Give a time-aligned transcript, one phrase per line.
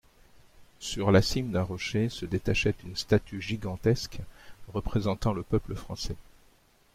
[0.79, 4.17] Sur la cime d'un rocher se détachait une statue gigantesque
[4.73, 6.15] représentant le peuple français.